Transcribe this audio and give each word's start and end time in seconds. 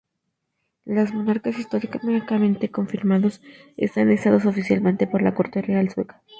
Los 0.85 1.13
monarcas 1.13 1.59
históricamente 1.59 2.71
confirmados 2.71 3.39
están 3.77 4.09
listados 4.09 4.47
oficialmente 4.47 5.05
por 5.05 5.21
la 5.21 5.35
Corte 5.35 5.61
Real 5.61 5.91
Sueca. 5.91 6.23